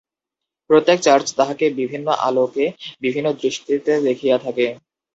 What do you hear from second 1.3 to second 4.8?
তাঁহাকে বিভিন্ন আলোকে বিভিন্ন দৃষ্টিতে দেখিয়া থাকে।